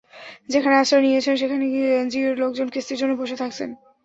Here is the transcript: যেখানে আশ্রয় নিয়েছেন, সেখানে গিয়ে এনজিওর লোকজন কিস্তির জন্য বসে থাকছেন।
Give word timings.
যেখানে 0.49 0.75
আশ্রয় 0.77 1.03
নিয়েছেন, 1.03 1.35
সেখানে 1.35 1.65
গিয়ে 1.73 1.89
এনজিওর 1.95 2.35
লোকজন 2.43 2.67
কিস্তির 2.69 2.99
জন্য 3.01 3.13
বসে 3.15 3.35
থাকছেন। 3.35 3.69